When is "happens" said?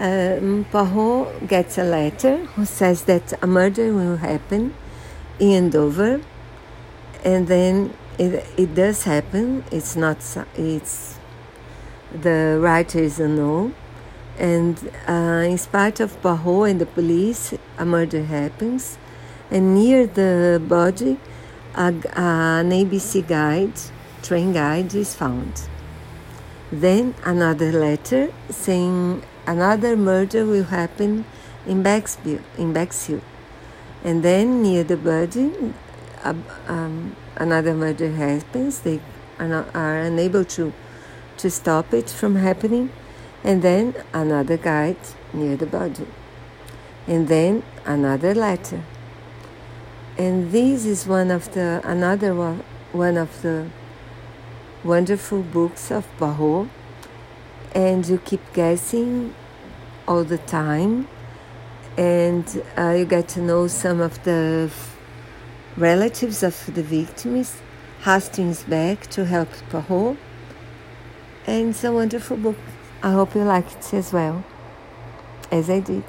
18.24-18.96, 38.10-38.80